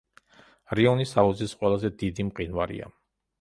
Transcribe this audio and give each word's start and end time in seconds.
რიონის 0.79 1.13
აუზის 1.23 1.53
ყველაზე 1.61 1.93
დიდი 2.01 2.27
მყინვარია. 2.31 2.91